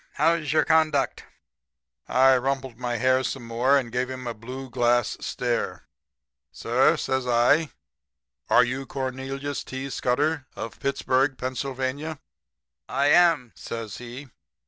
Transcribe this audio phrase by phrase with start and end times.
[0.13, 1.25] 'How's your conduct?'
[2.07, 5.83] "I rumpled my hair some more and gave him a blue glass stare.
[6.51, 7.69] "'Sir,' says I,
[8.49, 9.91] 'are you Cornelius T.
[9.91, 10.47] Scudder?
[10.55, 12.19] Of Pittsburg, Pennsylvania?'
[12.89, 14.29] "'I am,' says he.